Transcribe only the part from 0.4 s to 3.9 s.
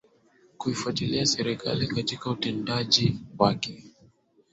kuifuatilia serikali katika utendaji wake